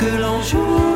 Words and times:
que 0.00 0.06
l'on 0.06 0.40
joue. 0.42 0.89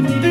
Baby. 0.00 0.29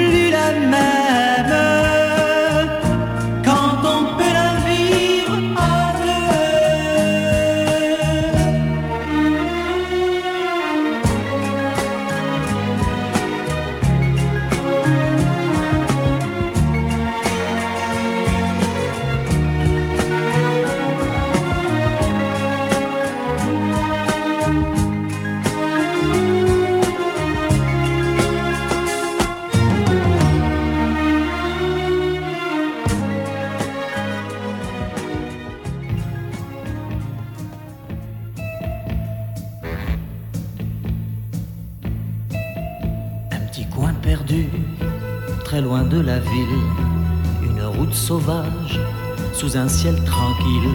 Un 49.57 49.67
ciel 49.67 49.95
tranquille. 50.03 50.69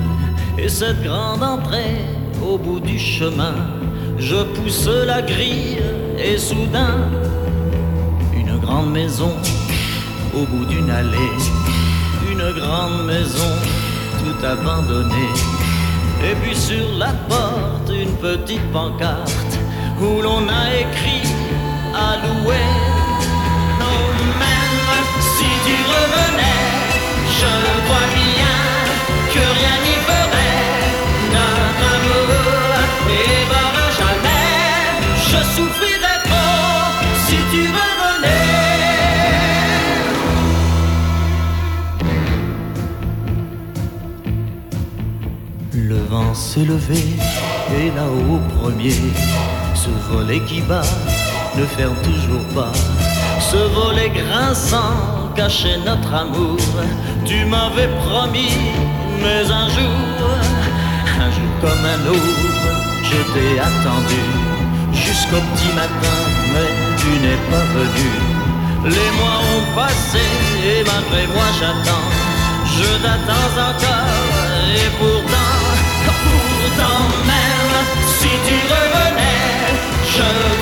Et 0.59 0.69
cette 0.69 1.03
grande 1.03 1.43
entrée 1.43 2.01
au 2.43 2.59
bout 2.59 2.81
du 2.81 2.99
chemin, 2.99 3.55
je 4.19 4.43
pousse 4.55 4.89
la 5.07 5.23
grille 5.23 5.79
et 6.19 6.39
soudain, 6.39 6.97
une 8.35 8.59
grande 8.59 8.91
maison 8.91 9.33
au 10.35 10.45
bout 10.47 10.65
d'une 10.65 10.91
allée, 10.91 11.37
une 12.31 12.53
grande 12.61 13.07
maison 13.07 13.53
tout 14.19 14.47
abandonnée. 14.47 15.33
Et 16.29 16.35
puis 16.43 16.57
sur 16.57 16.87
la 16.99 17.13
porte, 17.29 17.91
une 17.91 18.17
petite 18.17 18.73
pancarte 18.73 19.59
où 20.01 20.23
l'on 20.23 20.49
a 20.49 20.65
écrit 20.75 21.29
à 21.95 22.17
louer. 22.25 22.69
Oh, 23.81 24.05
même 24.39 25.05
si 25.21 25.49
tu 25.65 25.77
revenais, 25.93 26.65
je 27.39 27.87
vois 27.87 28.24
jamais. 34.01 34.49
Je 35.31 35.41
souffrirais 35.55 36.21
trop 36.25 36.91
si 37.27 37.37
tu 37.53 37.63
revenais. 37.79 38.51
Le 45.75 45.99
vent 46.11 46.35
s'est 46.35 46.65
levé 46.65 47.03
et 47.79 47.91
là-haut 47.97 48.41
premier, 48.59 49.01
ce 49.75 49.91
volet 50.13 50.41
qui 50.41 50.61
bat 50.61 50.83
ne 51.57 51.65
ferme 51.65 51.97
toujours 52.03 52.47
pas. 52.55 52.73
Ce 53.41 53.57
volet 53.57 54.11
grinçant 54.11 55.31
cachait 55.35 55.79
notre 55.85 56.13
amour. 56.15 56.59
Tu 57.25 57.45
m'avais 57.45 57.89
promis, 58.07 58.57
mais 59.21 59.51
un 59.51 59.69
jour, 59.69 59.97
un 61.21 61.31
jour 61.31 61.51
comme 61.61 61.85
un 61.95 62.07
autre, 62.11 62.84
je 63.15 63.23
t'ai 63.33 63.59
attendu 63.61 64.23
jusqu'au 64.93 65.43
petit 65.51 65.73
matin, 65.75 66.19
mais 66.53 66.71
tu 67.01 67.11
n'es 67.23 67.41
pas 67.51 67.67
venu. 67.77 68.11
Les 68.97 69.11
mois 69.19 69.41
ont 69.55 69.67
passé 69.81 70.25
et 70.71 70.83
malgré 70.91 71.27
moi 71.35 71.49
j'attends. 71.59 72.09
Je 72.77 72.91
t'attends 73.05 73.53
encore 73.71 74.11
et 74.83 74.91
pourtant, 74.99 75.63
pourtant 76.25 77.03
même 77.31 77.77
si 78.19 78.31
tu 78.47 78.57
revenais, 78.73 79.59
je 80.15 80.54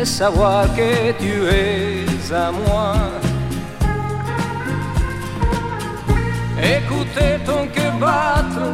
et 0.00 0.04
savoir 0.04 0.64
que 0.74 1.12
tu 1.18 1.46
es 1.46 2.34
à 2.34 2.50
moi. 2.50 2.94
Écouter 6.62 7.38
ton 7.44 7.66
cœur 7.74 7.94
battre, 7.98 8.66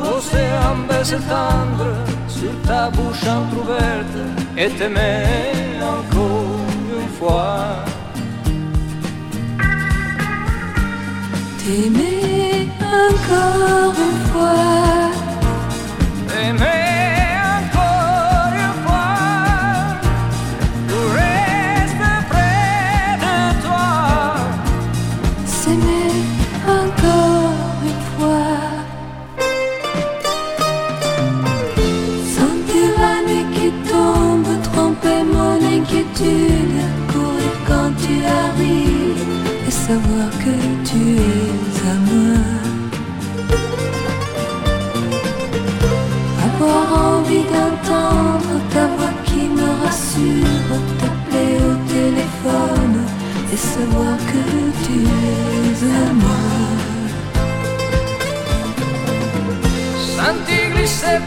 un 0.00 0.76
baiser 0.88 1.16
tendre 1.28 1.90
sur 2.28 2.52
ta 2.66 2.90
bouche 2.90 3.26
entrouverte 3.26 4.18
et 4.56 4.70
t'aimer 4.70 5.24
encore 5.80 6.60
une 6.98 7.08
fois. 7.18 7.84
T'aimer 11.64 12.68
encore 12.80 13.94
une 14.06 14.32
fois. 14.32 14.71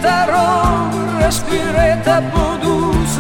Ta 0.06 0.20
robe, 0.34 1.24
respirer 1.26 1.94
ta 2.08 2.18
peau 2.32 2.52
douce, 2.66 3.20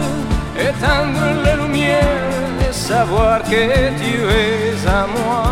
éteindre 0.67 1.25
les 1.45 1.57
lumières 1.63 2.57
et 2.67 2.73
savoir 2.73 3.37
que 3.51 3.63
tu 3.99 4.11
es 4.41 4.77
à 4.99 5.01
moi. 5.15 5.43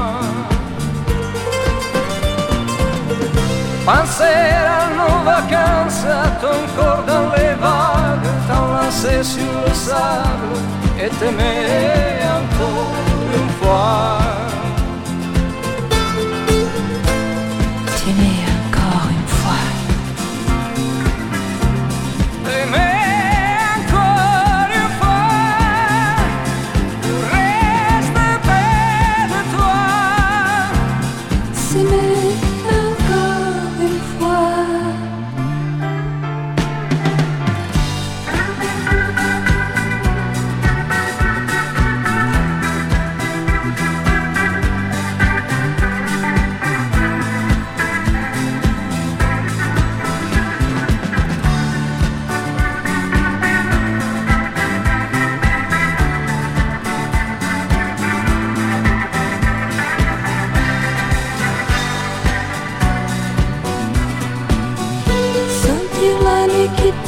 Penser 3.86 4.46
à 4.78 4.84
nos 5.00 5.18
vacances, 5.34 6.04
à 6.24 6.26
ton 6.44 6.60
corps 6.76 7.04
dans 7.14 7.28
les 7.36 7.54
vagues, 7.66 8.32
t'enlacer 8.48 9.22
sur 9.36 9.54
le 9.66 9.74
sable 9.88 10.56
et 11.02 11.10
t'aimer 11.18 12.22
encore 12.40 12.96
une 13.40 13.52
fois. 13.60 14.34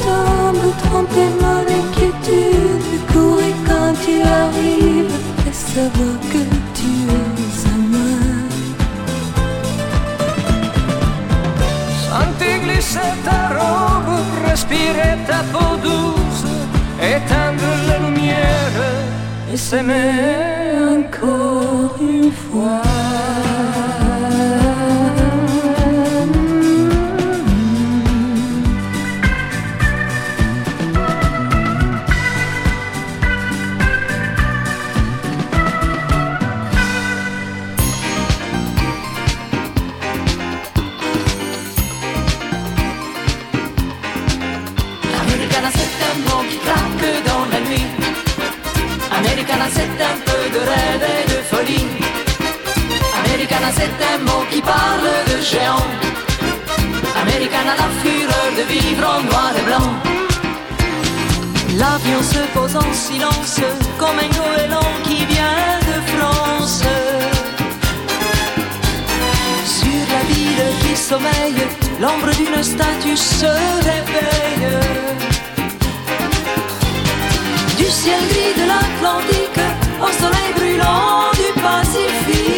tombe, 0.04 0.66
trempé 0.84 1.24
mon 1.40 1.62
inquiétude. 1.80 2.84
Cours 3.12 3.40
et 3.48 3.56
quand 3.66 3.92
tu 4.04 4.14
arrives, 4.22 5.16
fais 5.42 5.58
savoir 5.74 6.16
que 6.32 6.42
tu 6.76 6.90
es 7.18 7.56
à 7.72 7.76
moi. 7.92 8.14
Sentez 12.08 12.58
glisser 12.64 13.14
ta 13.24 13.42
robe, 13.58 14.14
respirer 14.48 15.16
ta 15.26 15.40
peau 15.52 15.76
douce, 15.82 16.44
éteindre 17.00 17.70
la 17.88 17.98
lumière 18.04 18.78
et 19.52 19.56
s'aimer 19.56 20.66
encore 20.98 21.96
une 22.00 22.32
fois. 22.32 22.82
L'avion 61.78 62.22
se 62.22 62.38
pose 62.54 62.74
en 62.74 62.92
silence 62.94 63.60
comme 63.98 64.18
un 64.18 64.28
goéland 64.28 64.92
qui 65.04 65.26
vient 65.26 65.78
de 65.90 65.96
France. 66.16 66.82
Sur 69.66 70.02
la 70.14 70.22
ville 70.32 70.64
qui 70.80 70.96
sommeille, 70.96 71.66
l'ombre 72.00 72.34
d'une 72.34 72.62
statue 72.62 73.16
se 73.16 73.52
réveille. 73.90 74.70
Du 77.76 77.84
ciel 77.84 78.20
gris 78.30 78.54
de 78.60 78.66
l'Atlantique 78.68 79.64
au 80.00 80.10
soleil 80.22 80.52
brûlant 80.56 81.30
du 81.34 81.60
Pacifique. 81.60 82.55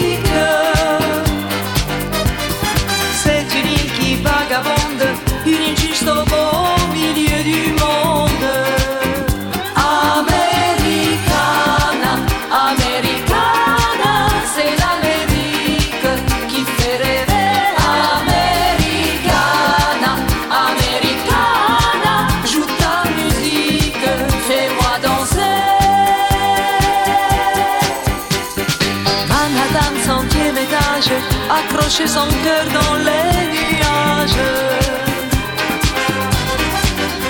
Accroché 31.88 32.06
son 32.06 32.28
cœur 32.44 32.64
dans 32.78 32.96
les 32.96 33.46
nuages. 33.54 34.44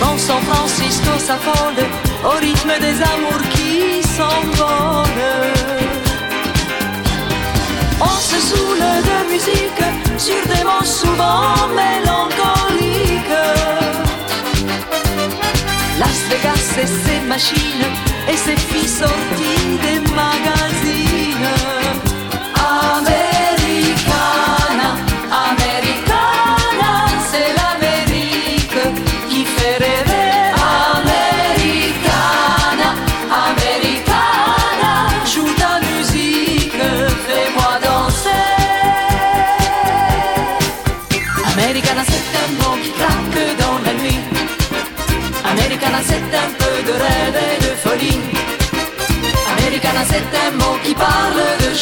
Quand 0.01 0.19
San 0.19 0.41
Francisco 0.51 1.11
s'affole 1.19 1.81
au 2.25 2.41
rythme 2.41 2.73
des 2.81 2.97
amours 3.13 3.45
qui 3.55 4.03
s'envolent. 4.17 5.07
On 8.01 8.19
se 8.31 8.39
saoule 8.49 8.89
de 9.11 9.33
musique 9.33 9.85
sur 10.19 10.43
des 10.53 10.65
mots 10.65 10.85
souvent 10.85 11.69
mélancoliques. 11.81 13.45
Las 16.01 16.19
Vegas 16.31 16.83
et 16.83 16.87
ses 16.87 17.21
machines 17.27 17.87
et 18.29 18.37
ses 18.37 18.57
filles 18.57 18.89
sorties 18.89 19.79
des 19.85 20.01
magazines. 20.23 21.08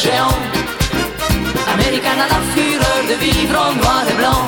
Géant. 0.03 0.37
Americana, 1.73 2.25
la 2.33 2.41
fureur 2.53 3.01
de 3.09 3.15
vivre 3.25 3.57
en 3.67 3.73
noir 3.81 4.03
et 4.11 4.17
blanc. 4.21 4.43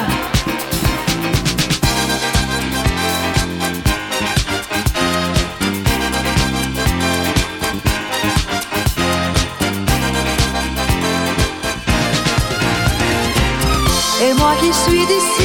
Et 14.22 14.34
moi 14.34 14.54
qui 14.62 14.72
suis 14.82 15.06
d'ici 15.12 15.39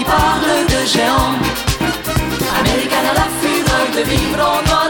qui 0.00 0.04
parle 0.04 0.66
de 0.72 0.80
géant. 0.86 1.34
Americana, 2.60 3.12
la 3.20 3.28
fureur 3.40 3.86
de 3.96 4.02
vivre 4.10 4.40
en 4.40 4.62
noir 4.68 4.89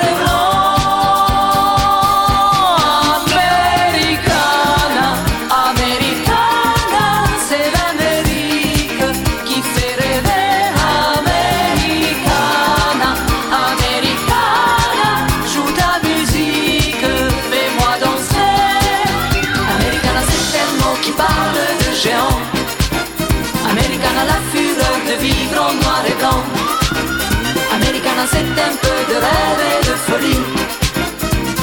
C'est 28.27 28.39
un 28.39 28.75
peu 28.85 28.99
de 29.13 29.17
rêve 29.27 29.63
et 29.73 29.81
de 29.89 29.95
folie. 30.07 30.45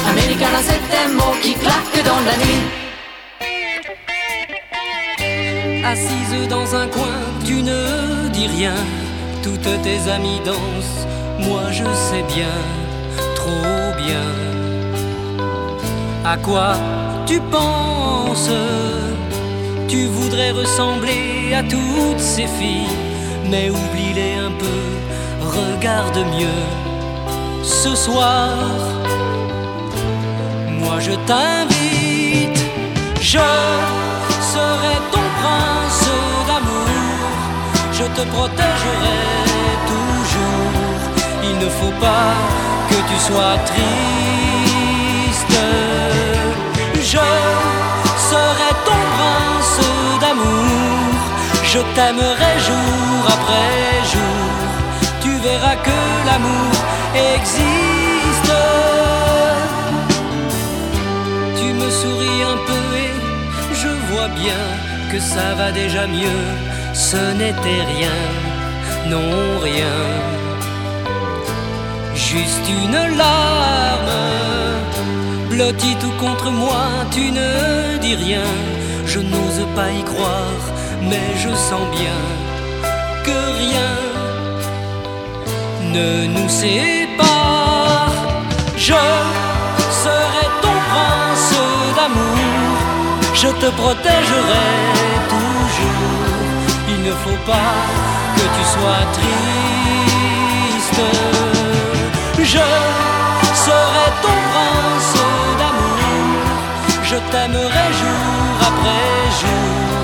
Americana, 0.09 0.59
c'est 0.61 0.97
un 1.05 1.09
mot 1.13 1.33
qui 1.41 1.53
claque 1.53 2.03
dans 2.03 2.21
la 2.25 2.35
nuit. 2.43 2.63
Assise 5.85 6.47
dans 6.49 6.75
un 6.75 6.87
coin, 6.87 7.19
tu 7.45 7.61
ne 7.61 8.27
dis 8.29 8.47
rien. 8.47 8.73
Toutes 9.43 9.81
tes 9.83 10.09
amies 10.11 10.41
dansent, 10.43 11.05
moi 11.39 11.71
je 11.71 11.85
sais 11.93 12.23
bien, 12.35 12.55
trop 13.35 13.93
bien. 14.05 14.27
À 16.25 16.37
quoi 16.37 16.75
tu 17.27 17.39
penses? 17.51 18.49
Tu 19.87 20.07
voudrais 20.07 20.51
ressembler 20.51 21.53
à 21.55 21.61
toutes 21.63 22.19
ces 22.19 22.47
filles, 22.47 22.97
mais 23.49 23.69
oublie-les 23.69 24.33
un 24.35 24.51
peu, 24.51 24.81
regarde 25.47 26.19
mieux. 26.37 26.63
Ce 27.63 27.95
soir, 27.95 28.49
moi 30.69 30.99
je 30.99 31.13
t'invite, 31.27 32.59
je 33.21 33.47
serai 34.53 34.95
ton 35.13 35.25
prince 35.39 36.07
d'amour, 36.47 37.19
je 37.91 38.05
te 38.15 38.23
protégerai 38.35 39.23
toujours. 39.91 40.73
Il 41.43 41.55
ne 41.63 41.69
faut 41.69 41.95
pas 41.99 42.33
que 42.89 42.97
tu 43.09 43.17
sois 43.27 43.57
triste. 43.71 43.97
Je 47.13 47.27
serai 48.29 48.71
ton 48.85 49.01
prince 49.15 49.79
d'amour, 50.21 51.19
Je 51.63 51.79
t'aimerai 51.95 52.53
jour 52.67 53.21
après 53.35 54.03
jour. 54.11 54.26
Tu 55.47 55.53
verras 55.53 55.75
que 55.75 55.99
l'amour 56.25 56.73
existe. 57.35 58.53
Tu 61.57 61.67
me 61.73 61.89
souris 61.89 62.43
un 62.53 62.57
peu 62.69 62.87
et 63.05 63.13
je 63.73 63.87
vois 64.09 64.27
bien 64.27 64.63
que 65.11 65.19
ça 65.19 65.53
va 65.57 65.71
déjà 65.71 66.05
mieux. 66.05 66.43
Ce 66.93 67.21
n'était 67.39 67.83
rien, 67.95 68.19
non 69.07 69.59
rien. 69.63 69.99
Juste 72.13 72.67
une 72.67 73.17
larme, 73.17 74.15
blottie 75.49 75.95
tout 76.01 76.15
contre 76.19 76.51
moi, 76.51 77.05
tu 77.11 77.31
ne 77.31 77.97
dis 77.99 78.15
rien. 78.15 78.49
Je 79.05 79.19
n'ose 79.19 79.65
pas 79.77 79.91
y 79.91 80.03
croire, 80.03 80.63
mais 81.03 81.27
je 81.37 81.49
sens 81.55 81.87
bien 81.97 82.46
ne 85.97 86.27
nous 86.35 86.49
sépare. 86.49 88.13
Je 88.87 89.01
serai 90.03 90.45
ton 90.63 90.77
prince 90.89 91.53
d'amour, 91.97 92.71
je 93.41 93.49
te 93.61 93.69
protégerai 93.81 94.69
toujours. 95.33 96.35
Il 96.93 96.99
ne 97.07 97.13
faut 97.23 97.41
pas 97.53 97.75
que 98.35 98.45
tu 98.55 98.63
sois 98.75 99.05
triste. 99.17 101.03
Je 102.53 102.67
serai 103.65 104.07
ton 104.25 104.37
prince 104.51 105.15
d'amour, 105.59 106.45
je 107.09 107.17
t'aimerai 107.31 107.87
jour 108.01 108.47
après 108.69 109.09
jour. 109.41 109.97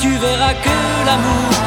Tu 0.00 0.10
verras 0.24 0.54
que 0.64 0.78
l'amour 1.06 1.63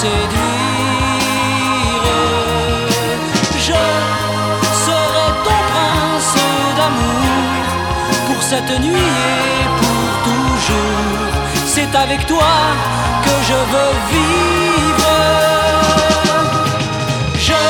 séduire. 0.00 0.38
Je 3.68 3.82
serai 4.86 5.28
ton 5.46 5.60
prince 5.72 6.36
d'amour 6.78 7.62
pour 8.26 8.40
cette 8.50 8.74
nuit 8.86 9.14
et 9.60 9.66
pour 9.80 10.08
toujours. 10.28 11.32
C'est 11.74 11.92
avec 12.04 12.20
toi 12.26 12.54
que 13.24 13.34
je 13.48 13.58
veux 13.72 13.94
vivre. 14.14 15.14
Je 17.48 17.62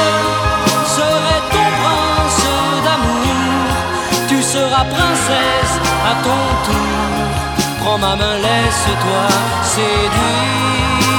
serai 0.97 1.37
ton 1.55 1.69
prince 1.81 2.47
d'amour, 2.87 3.69
tu 4.29 4.39
seras 4.43 4.85
princesse 4.97 5.75
à 6.11 6.13
ton 6.27 6.43
tour. 6.67 7.09
Prends 7.81 7.99
ma 8.07 8.15
main, 8.21 8.37
laisse-toi 8.47 9.25
séduire. 9.75 11.18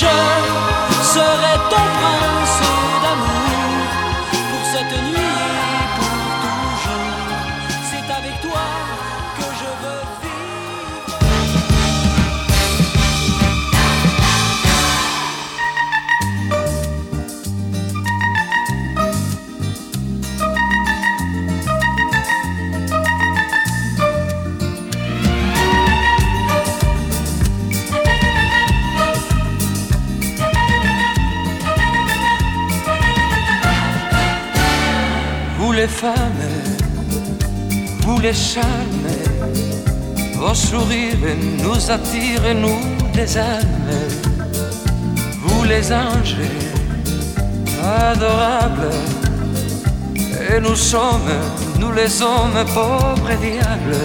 Je 0.00 0.06
serai 1.02 1.58
ton 1.70 1.76
prince 1.76 2.17
les 35.80 35.86
femmes, 35.86 36.44
vous 38.00 38.18
les 38.18 38.34
charmes, 38.34 39.12
vos 40.34 40.54
sourires 40.54 41.36
nous 41.64 41.80
attirent, 41.96 42.52
nous 42.64 42.80
les 43.14 43.38
âmes. 43.38 43.92
Vous 45.44 45.62
les 45.72 45.92
anges, 45.92 46.42
adorables, 48.10 48.90
et 50.50 50.58
nous 50.60 50.74
sommes, 50.74 51.34
nous 51.78 51.92
les 51.92 52.12
hommes, 52.22 52.60
pauvres 52.74 53.36
diables. 53.46 54.02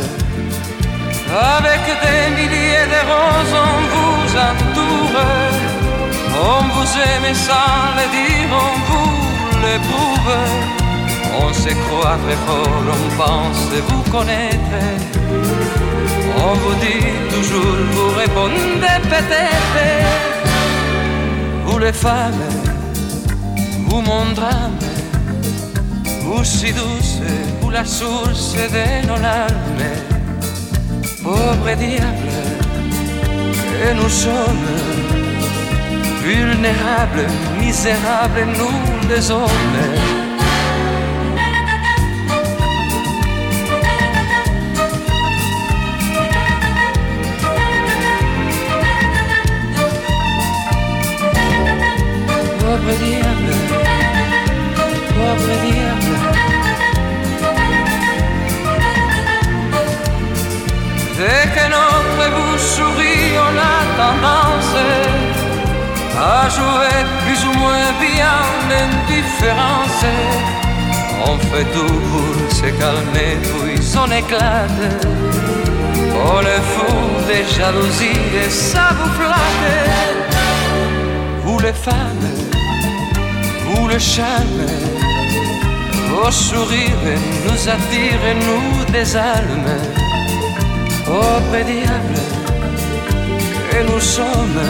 Avec 1.58 1.84
des 2.04 2.24
milliers 2.38 2.88
de 2.94 3.02
roses, 3.12 3.56
on 3.68 3.78
vous 3.94 4.26
entoure, 4.50 5.22
on 6.52 6.62
vous 6.74 6.92
aime 7.10 7.34
sans 7.48 7.82
le 7.98 8.06
dire, 8.18 8.50
on 8.66 8.74
vous 8.88 9.12
l'éprouve. 9.64 10.83
On 11.36 11.54
se 11.54 11.70
croit 11.70 12.18
très 12.26 12.38
fort, 12.46 12.84
on 12.98 13.10
pense 13.18 13.70
vous 13.88 14.12
connaître. 14.12 14.78
On 16.38 16.54
vous 16.54 16.76
dit 16.76 17.06
toujours, 17.34 17.78
vous 17.92 18.12
répondez 18.18 19.00
peut-être. 19.10 19.80
Vous 21.66 21.80
les 21.80 21.94
femmes, 21.94 22.44
vous 23.88 24.02
mon 24.02 24.26
drame, 24.36 24.78
vous 26.22 26.44
si 26.44 26.72
douce, 26.72 27.20
vous 27.62 27.70
la 27.70 27.86
source 27.86 28.54
de 28.54 29.08
nos 29.08 29.20
larmes. 29.20 29.92
Pauvres 31.24 31.76
diables, 31.78 32.42
que 33.72 33.94
nous 33.94 34.10
sommes 34.10 34.70
vulnérables, 36.22 37.28
misérables, 37.60 38.46
nous 38.58 39.08
les. 39.08 40.23
Pauvre 52.86 52.98
diable, 52.98 53.54
pauvre 55.16 55.56
diable. 55.64 56.16
Dès 61.18 61.46
que 61.56 61.66
notre 61.70 62.26
bouche 62.36 62.68
sourit, 62.76 63.32
on 63.38 63.54
a 63.58 63.78
tendance 64.04 64.76
à 66.20 66.50
jouer 66.50 67.00
plus 67.26 67.42
ou 67.46 67.54
moins 67.58 67.92
bien 68.02 68.36
l'indifférence. 68.70 70.04
On 71.26 71.38
fait 71.38 71.68
tout 71.72 72.02
pour 72.12 72.36
se 72.54 72.68
calmer, 72.82 73.38
puis 73.42 73.80
on 73.98 74.12
éclate. 74.12 75.06
On 76.36 76.42
est 76.42 76.66
fou 76.74 76.94
des 77.30 77.46
jalousies 77.56 78.26
et 78.46 78.50
ça 78.50 78.90
vous 79.00 79.12
flatte. 79.14 80.36
Vous 81.46 81.60
les 81.60 81.74
femmes, 81.74 82.53
vous 83.74 83.88
le 83.88 84.00
charme, 84.00 84.66
vos 86.10 86.32
sourires 86.32 87.18
nous 87.46 87.70
attirent, 87.70 88.36
nous 88.48 88.92
désalment. 88.92 89.82
Pauvres 91.06 91.64
diables, 91.66 92.24
que 93.70 93.92
nous 93.92 94.00
sommes 94.00 94.64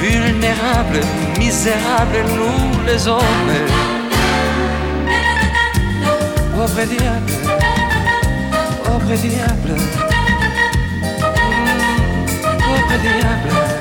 vulnérables, 0.00 1.04
misérables, 1.38 2.24
nous 2.36 2.86
les 2.86 3.08
hommes. 3.08 3.56
Pauvres 6.54 6.86
diables, 6.94 7.38
pauvres 8.84 9.16
diables, 9.16 9.76
pauvres 12.64 12.98
diables. 13.02 13.73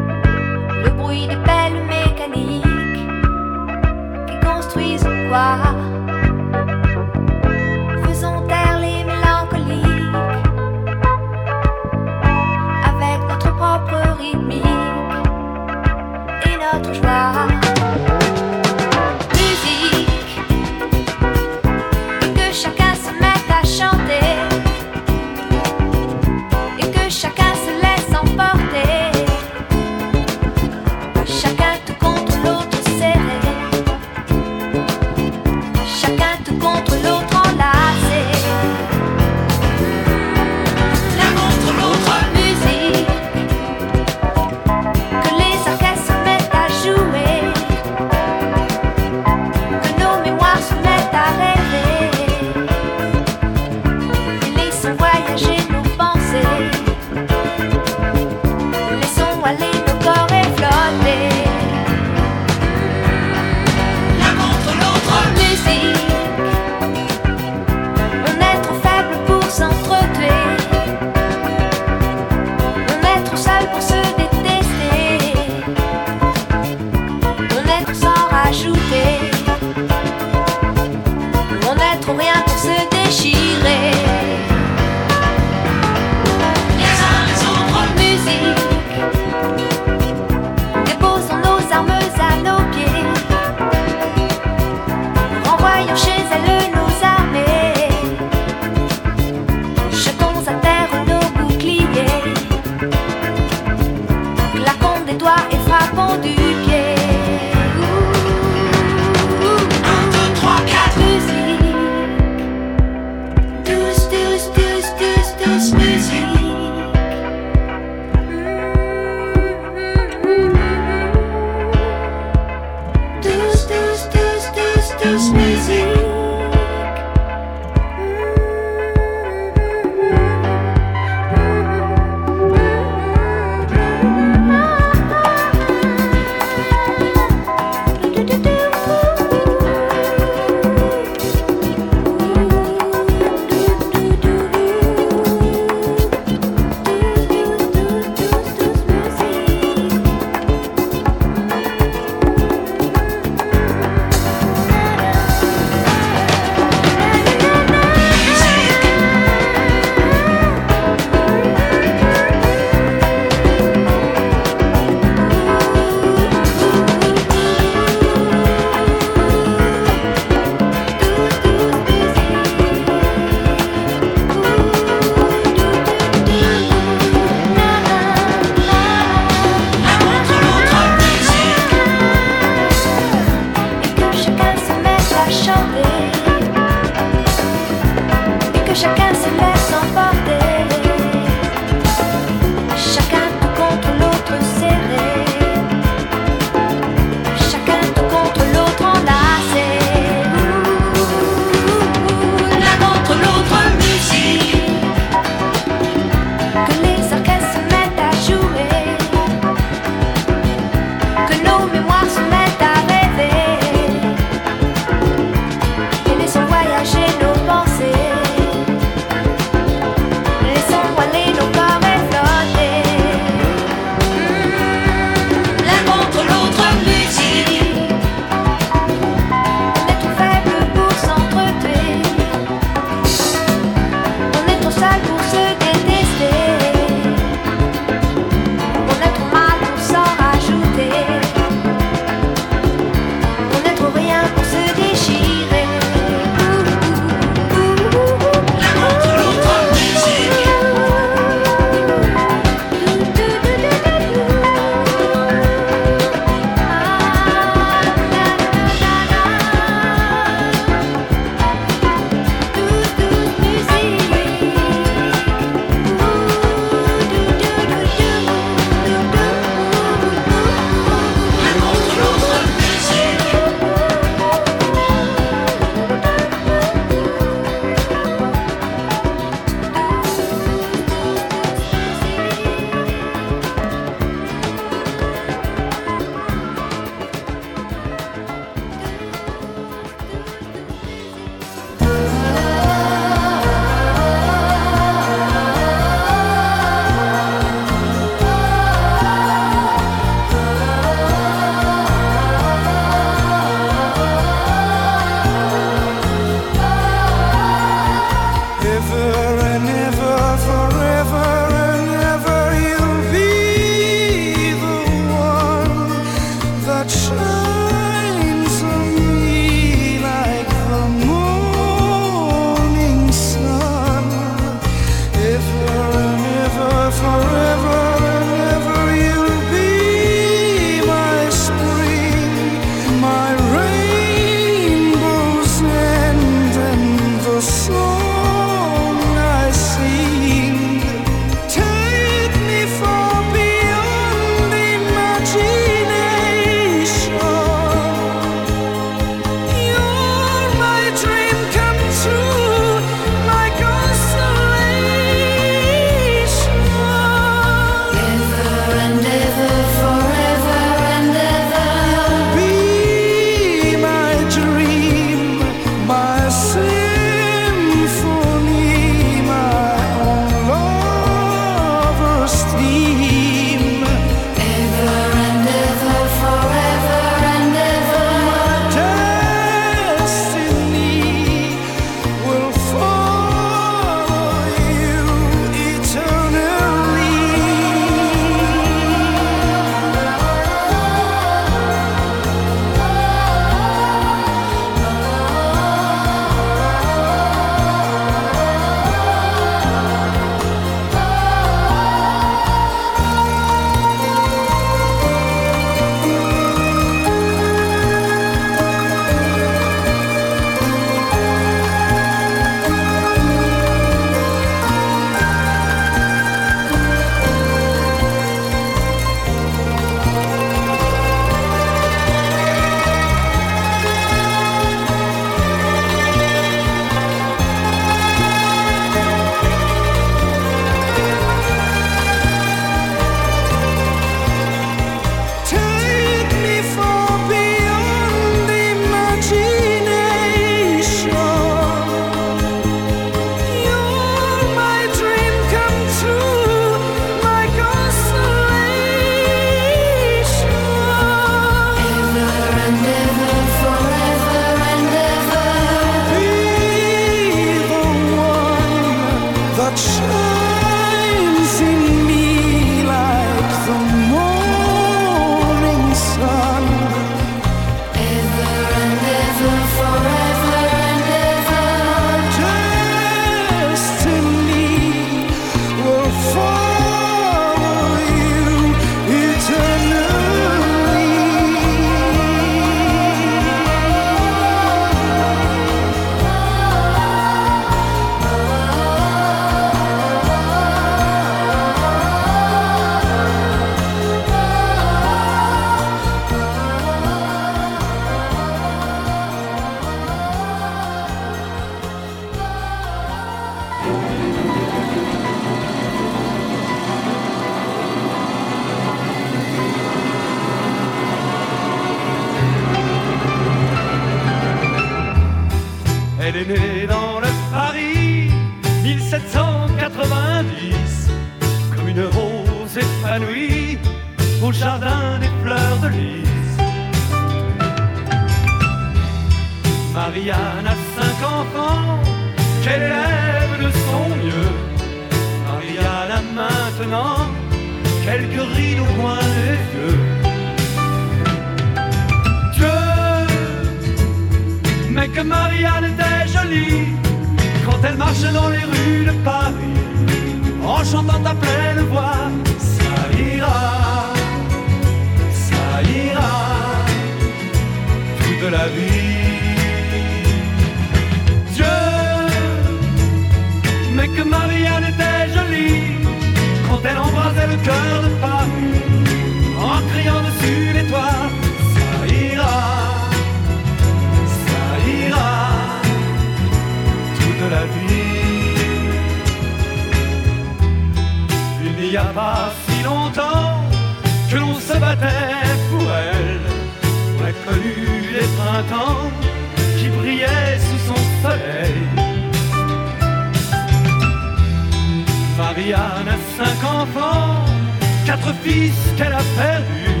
Quatre 598.04 598.34
fils 598.42 598.74
qu'elle 598.96 599.12
a 599.12 599.22
perdus, 599.36 600.00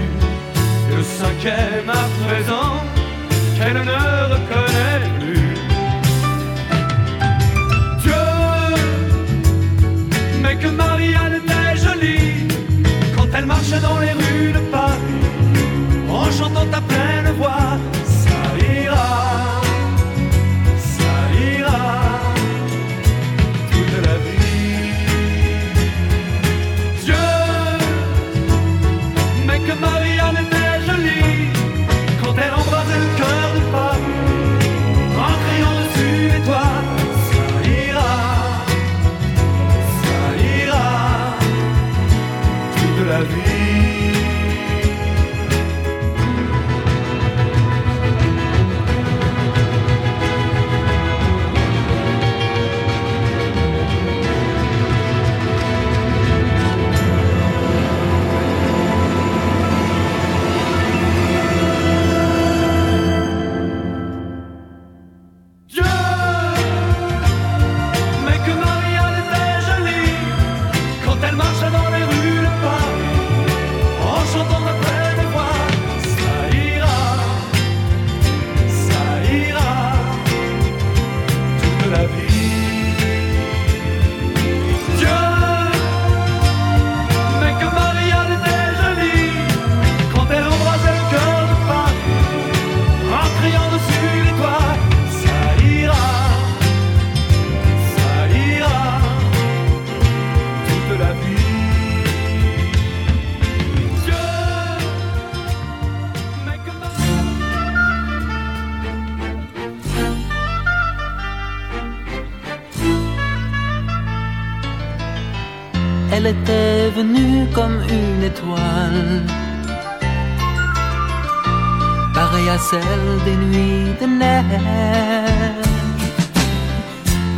le 0.90 1.02
cinquième 1.02 1.88
à 1.88 2.04
présent 2.24 2.74
qu'elle 3.56 3.74
ne 3.74 4.34
reconnaît 4.34 5.00
plus. 5.18 5.54
Dieu, 8.02 8.24
mais 10.42 10.56
que 10.56 10.68
Marianne 10.68 11.40
était 11.40 11.76
jolie 11.84 12.48
quand 13.16 13.28
elle 13.36 13.46
marchait 13.46 13.80
dans 13.80 13.98
les 13.98 14.12
rues 14.12 14.52
de 14.52 14.60
Paris, 14.70 15.20
en 16.10 16.30
chantant 16.30 16.68
à 16.72 16.80
pleine 16.80 17.32
voix, 17.38 17.78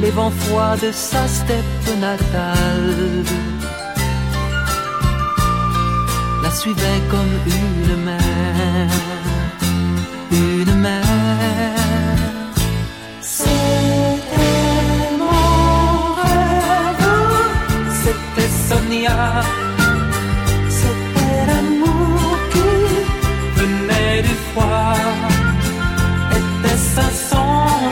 Les 0.03 0.11
vents 0.11 0.31
froids 0.31 0.77
de 0.77 0.93
sa 0.93 1.27
steppe 1.27 1.89
natale 2.01 3.25
la 6.43 6.51
suivaient 6.51 7.03
comme 7.11 7.37
une 7.47 8.05
mer, 8.05 8.89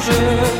jeu. 0.06 0.53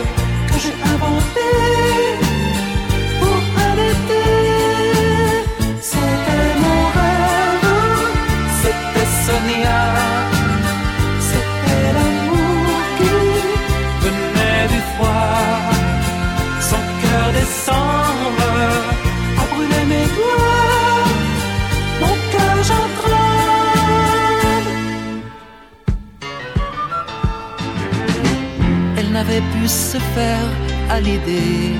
Se 29.69 29.99
faire 29.99 30.51
à 30.91 31.01
l'idée 31.01 31.73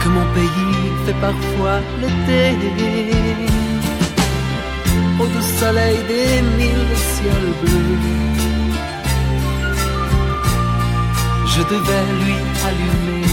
que 0.00 0.08
mon 0.08 0.26
pays 0.34 0.92
fait 1.04 1.20
parfois 1.20 1.80
l'été. 2.00 2.56
Au 5.20 5.26
doux 5.26 5.48
soleil 5.58 5.98
des 6.06 6.42
mille 6.58 6.90
ciels 7.12 7.52
bleus, 7.60 7.98
je 11.54 11.62
devais 11.72 12.06
lui 12.22 12.38
allumer 12.68 13.26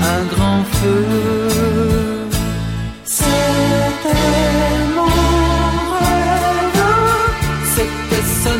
un 0.00 0.24
grand 0.34 0.64
feu. 0.78 2.14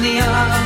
les 0.05 0.64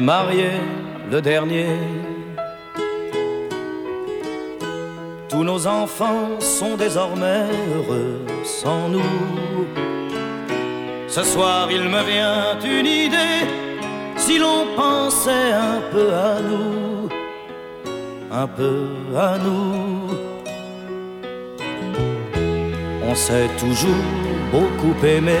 marier 0.00 0.52
le 1.10 1.20
dernier. 1.20 1.68
Tous 5.28 5.44
nos 5.44 5.66
enfants 5.66 6.40
sont 6.40 6.76
désormais 6.76 7.46
heureux 7.74 8.20
sans 8.44 8.88
nous. 8.88 9.66
Ce 11.06 11.22
soir, 11.22 11.68
il 11.70 11.82
me 11.82 12.02
vient 12.02 12.58
une 12.64 12.86
idée. 12.86 13.46
Si 14.16 14.38
l'on 14.38 14.66
pensait 14.76 15.52
un 15.52 15.80
peu 15.92 16.12
à 16.12 16.40
nous, 16.40 17.08
un 18.30 18.46
peu 18.46 18.88
à 19.16 19.38
nous. 19.38 20.18
On 23.10 23.14
s'est 23.14 23.48
toujours 23.58 24.04
beaucoup 24.52 25.06
aimé. 25.06 25.38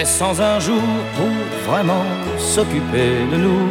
Mais 0.00 0.06
sans 0.06 0.40
un 0.40 0.58
jour 0.58 0.90
pour 1.16 1.70
vraiment 1.70 2.06
s'occuper 2.38 3.12
de 3.32 3.36
nous. 3.36 3.68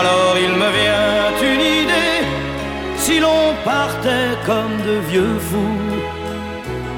Alors 0.00 0.34
il 0.46 0.52
me 0.62 0.70
vient 0.78 1.32
une 1.52 1.64
idée, 1.82 2.18
si 2.96 3.20
l'on 3.20 3.44
partait 3.64 4.32
comme 4.48 4.76
de 4.88 4.96
vieux 5.10 5.38
fous, 5.48 5.88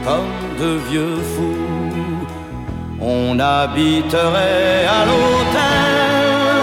comme 0.07 0.39
de 0.63 0.71
vieux 0.89 1.19
fous, 1.33 2.27
on 3.01 3.39
habiterait 3.39 4.87
à 4.99 5.01
l'hôtel, 5.09 6.55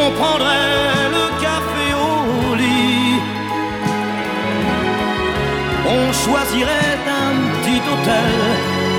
on 0.00 0.06
prendrait 0.20 0.96
le 1.16 1.26
café 1.46 1.86
au 2.08 2.54
lit. 2.62 3.20
On 5.96 6.12
choisirait 6.24 6.97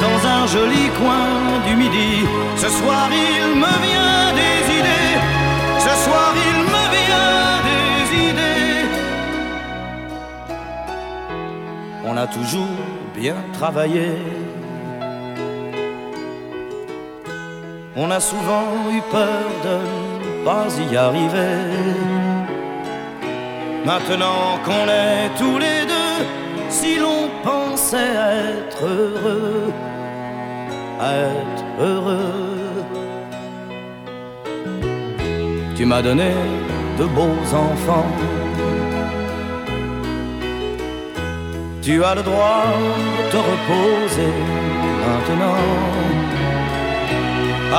dans 0.06 0.20
un 0.36 0.48
joli 0.48 0.90
coin 1.00 1.28
du 1.68 1.76
midi. 1.76 2.12
Ce 2.58 2.70
soir 2.70 3.10
il 3.12 3.56
me 3.64 3.74
vient 3.86 4.34
des 4.42 4.60
idées. 4.80 5.18
Ce 5.80 5.94
soir 6.06 6.34
il 6.50 6.58
me 6.74 6.84
vient 6.98 7.52
des 7.70 7.96
idées. 8.30 8.88
On 12.06 12.16
a 12.18 12.28
toujours 12.28 12.78
bien 13.16 13.36
travaillé. 13.54 14.10
On 17.96 18.10
a 18.12 18.20
souvent 18.20 18.68
eu 18.96 19.02
peur 19.12 19.44
de 19.68 19.78
ne 20.24 20.46
pas 20.46 20.68
y 20.92 20.96
arriver. 20.96 21.58
Maintenant 23.86 24.60
qu'on 24.66 24.88
est 24.88 25.30
tous 25.38 25.58
les 25.58 25.82
deux, 25.94 26.18
si 26.70 26.98
l'on 26.98 27.09
pensait 27.90 27.98
être 27.98 28.84
heureux, 28.84 29.74
être 31.02 31.66
heureux. 31.80 32.84
Tu 35.76 35.86
m'as 35.86 36.02
donné 36.02 36.32
de 37.00 37.06
beaux 37.06 37.46
enfants. 37.66 38.12
Tu 41.82 42.04
as 42.04 42.16
le 42.16 42.24
droit 42.24 42.66
de 43.18 43.32
te 43.32 43.38
reposer 43.38 44.34
maintenant. 45.06 45.62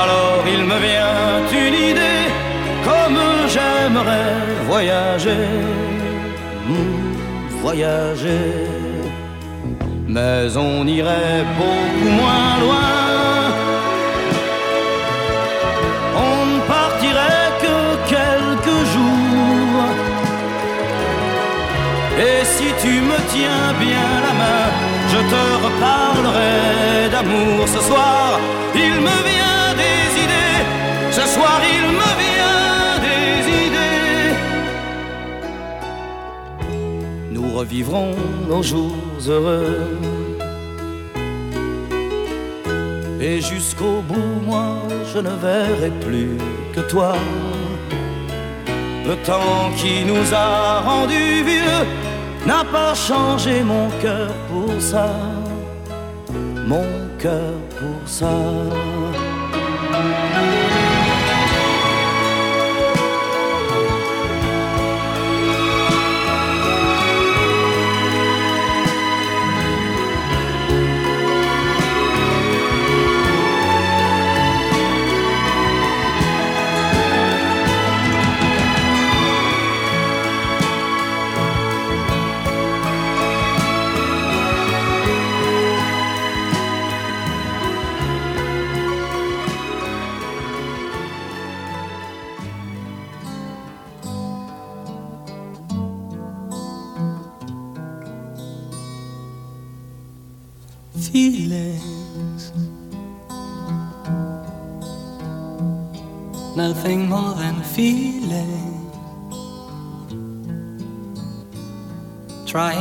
Alors 0.02 0.42
il 0.54 0.64
me 0.64 0.78
vient 0.86 1.42
une 1.66 1.76
idée, 1.90 2.26
comme 2.84 3.20
j'aimerais 3.54 4.32
voyager, 4.66 5.46
hmm, 6.66 7.61
voyager. 7.62 8.79
Mais 10.12 10.56
on 10.56 10.84
irait 10.88 11.44
beaucoup 11.56 12.11
moins 12.20 12.52
loin. 12.64 12.92
On 16.28 16.46
ne 16.52 16.61
partirait 16.76 17.50
que 17.64 17.76
quelques 18.14 18.80
jours. 18.94 19.84
Et 22.26 22.44
si 22.44 22.68
tu 22.82 22.92
me 23.11 23.18
tiens 23.34 23.66
bien 23.78 24.08
la 24.26 24.34
main, 24.42 24.66
je 25.12 25.20
te 25.32 25.42
reparlerai 25.64 27.08
d'amour 27.12 27.68
ce 27.68 27.80
soir. 27.88 28.40
Il 28.74 28.94
me 29.06 29.18
vient 29.30 29.68
des 29.82 30.02
idées, 30.24 30.61
ce 31.12 31.24
soir 31.34 31.61
Revivrons 37.55 38.14
nos 38.48 38.62
jours 38.62 38.96
heureux. 39.28 39.86
Et 43.20 43.40
jusqu'au 43.40 44.01
bout, 44.09 44.40
moi, 44.46 44.76
je 45.12 45.18
ne 45.18 45.30
verrai 45.30 45.90
plus 46.01 46.38
que 46.72 46.80
toi. 46.80 47.14
Le 49.07 49.14
temps 49.26 49.70
qui 49.76 50.05
nous 50.05 50.32
a 50.32 50.80
rendus 50.80 51.42
vieux 51.42 51.84
n'a 52.46 52.64
pas 52.64 52.94
changé 52.94 53.62
mon 53.62 53.88
cœur 54.01 54.32
pour 54.48 54.80
ça. 54.80 55.11
Mon 56.66 56.86
cœur 57.18 57.53
pour 57.78 58.09
ça. 58.09 58.32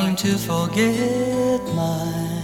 Trying 0.09 0.25
to 0.31 0.37
forget 0.39 1.61
my 1.75 2.41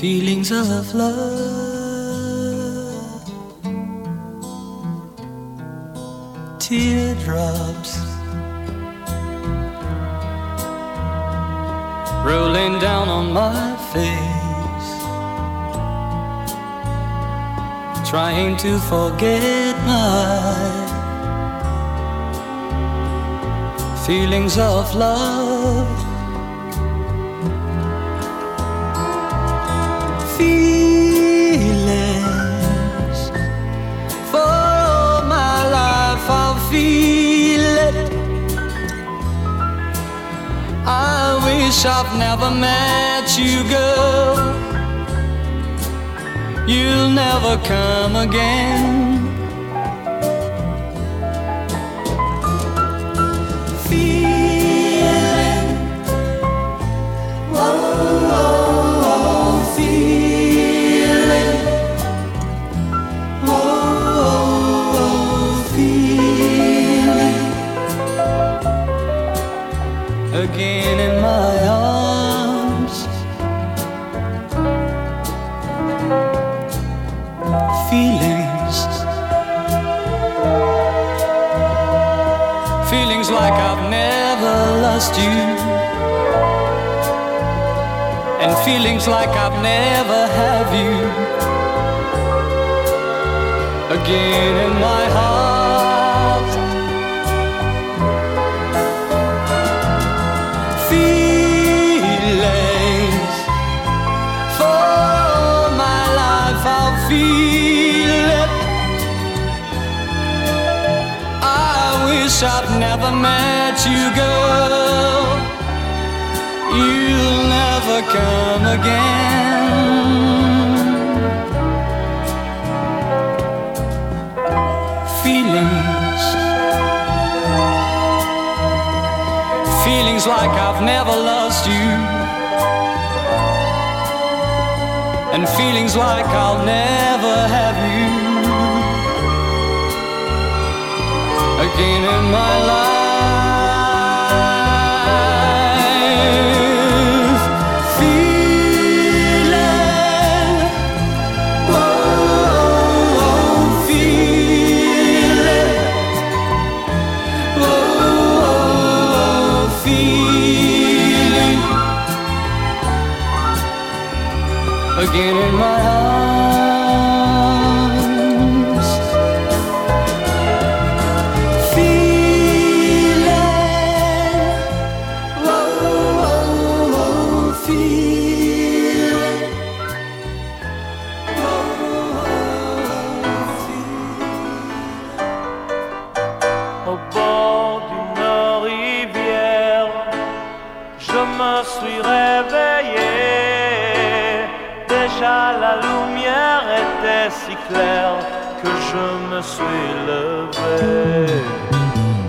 feelings 0.00 0.50
of 0.50 0.94
love. 0.94 2.08
teardrops 6.58 7.98
rolling 12.24 12.78
down 12.80 13.10
on 13.10 13.30
my 13.34 13.76
face, 13.92 14.92
trying 18.08 18.56
to 18.56 18.78
forget 18.78 19.76
my 19.84 20.87
feelings 24.08 24.56
of 24.56 24.94
love. 24.94 25.86
Feelings 30.38 31.58
for 34.32 35.20
my 35.34 35.56
life, 35.78 36.26
I'll 36.40 36.58
feel 36.70 37.60
it. 37.60 37.96
I 40.86 41.38
wish 41.44 41.84
I've 41.84 42.12
never 42.16 42.50
met 42.50 43.26
you, 43.38 43.62
girl. 43.68 44.36
You'll 46.66 47.10
never 47.10 47.58
come 47.58 48.16
again. 48.16 48.97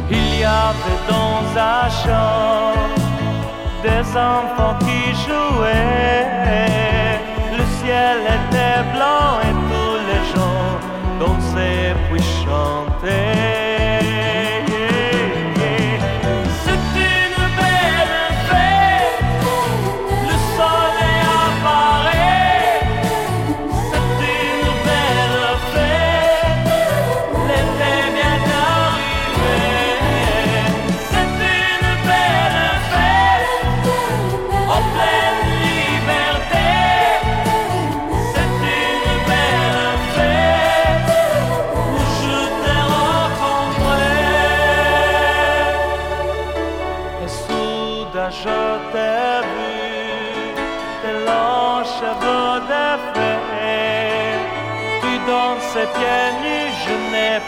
Il 0.10 0.40
y 0.40 0.44
avait 0.44 1.02
dans 1.08 1.44
un 1.58 1.90
champ 1.90 2.74
des 3.84 4.18
enfants 4.18 4.78
qui 4.80 5.14
jouaient. 5.26 6.29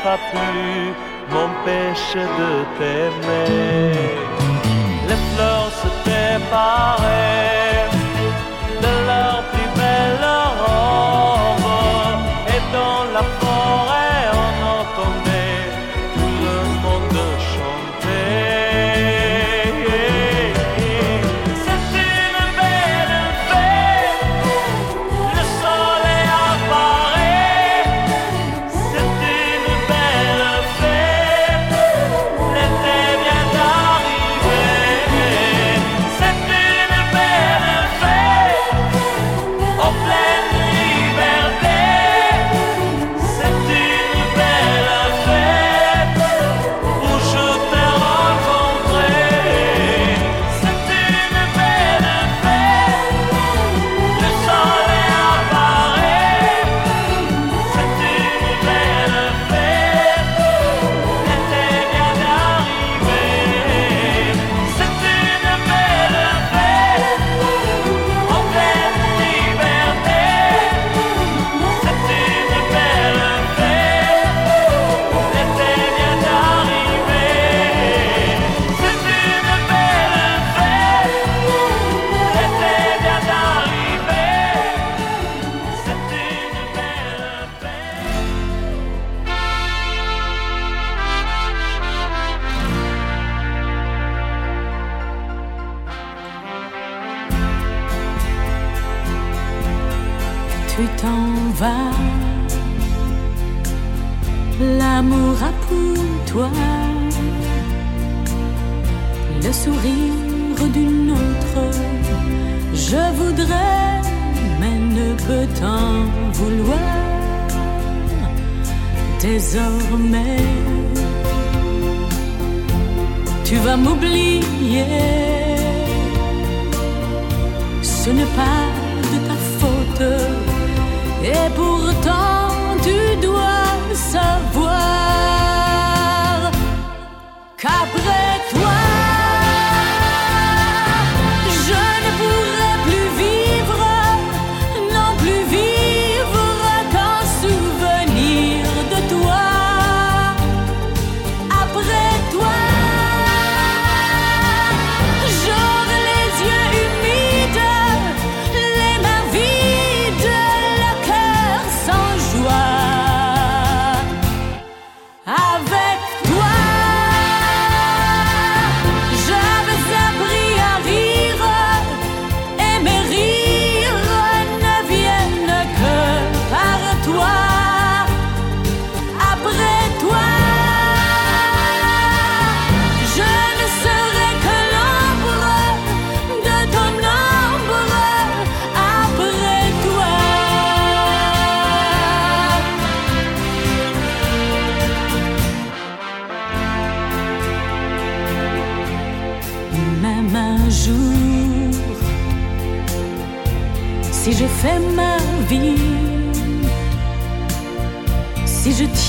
Pas 0.04 0.18
pu 0.32 0.94
m'empêcher 1.32 2.26
de 2.40 2.52
t'aimer. 2.78 3.94
Les 5.08 5.20
fleurs 5.34 5.72
se 5.82 5.88
préparaient 6.04 7.61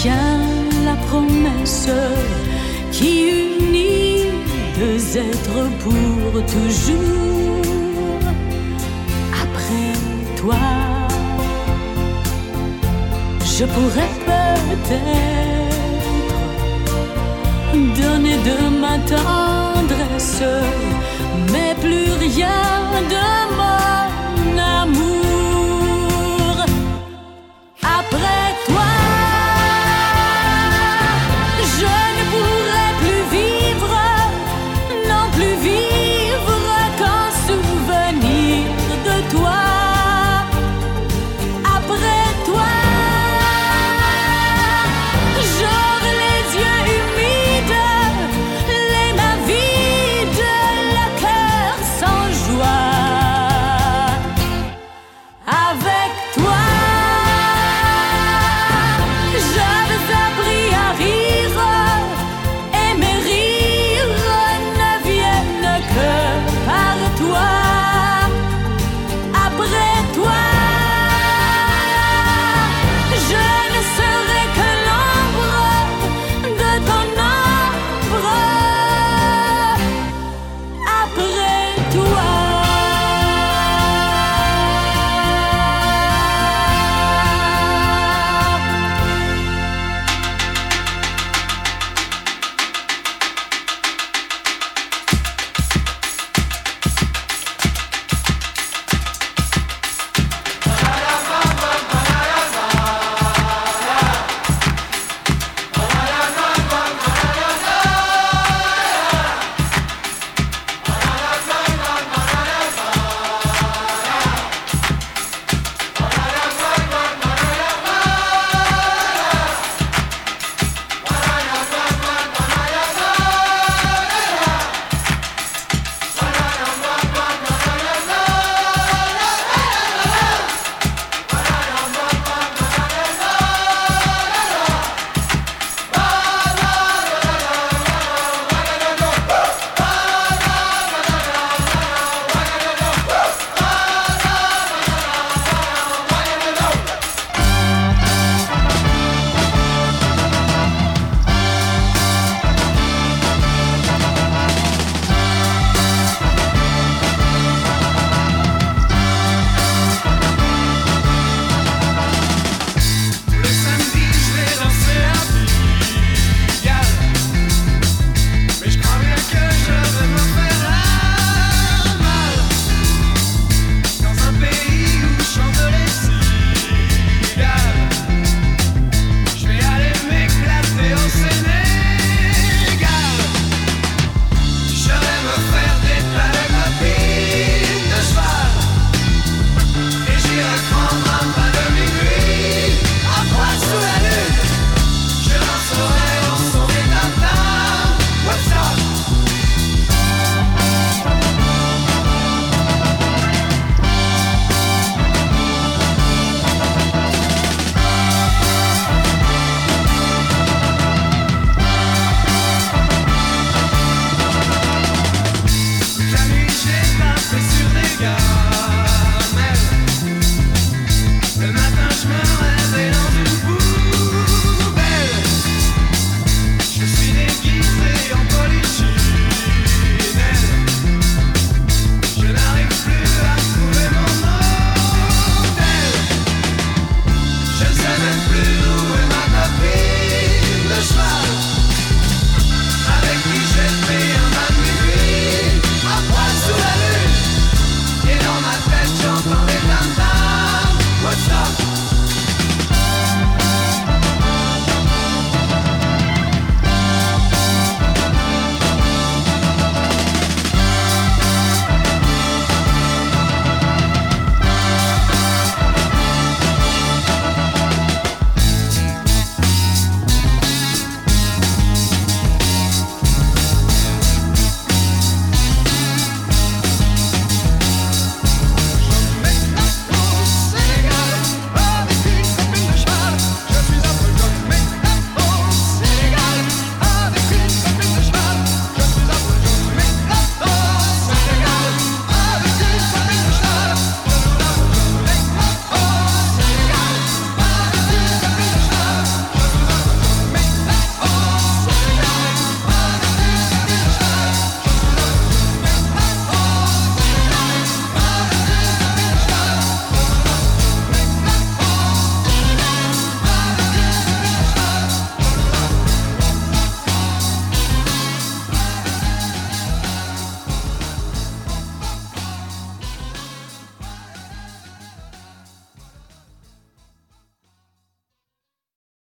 tiens 0.03 0.42
la 0.84 0.96
promesse 1.07 1.88
qui 2.90 3.11
unit 3.61 4.24
deux 4.78 5.03
êtres 5.16 5.62
pour 5.84 6.22
toujours. 6.55 7.62
Après 9.44 9.92
toi, 10.40 10.64
je 13.55 13.64
pourrais 13.74 14.14
peut-être 14.30 15.03
donner 18.03 18.36
de 18.48 18.59
ma 18.82 18.96
tendresse, 19.14 20.44
mais 21.53 21.72
plus 21.84 22.11
rien 22.26 22.62
de 23.14 23.41